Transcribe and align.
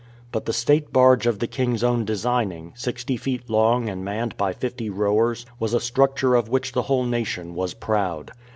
But 0.31 0.45
the 0.45 0.51
state 0.53 0.91
barge 0.91 1.27
of 1.27 1.37
the 1.37 1.45
king's 1.45 1.83
own 1.83 2.05
designing, 2.05 2.73
sixty 2.75 3.17
feet 3.17 3.47
long 3.51 3.87
and 3.87 4.03
manned 4.03 4.35
by 4.35 4.51
fifty 4.51 4.89
rowers, 4.89 5.45
was 5.59 5.75
a 5.75 5.79
structure 5.79 6.33
of 6.33 6.49
which 6.49 6.71
the 6.71 6.81
whole 6.81 7.05
nation 7.05 7.53
was 7.53 7.75
proud. 7.75 8.31